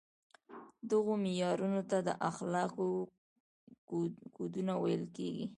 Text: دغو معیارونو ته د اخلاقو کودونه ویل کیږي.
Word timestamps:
دغو 0.89 1.13
معیارونو 1.23 1.81
ته 1.89 1.97
د 2.07 2.09
اخلاقو 2.29 2.87
کودونه 4.35 4.73
ویل 4.77 5.03
کیږي. 5.15 5.45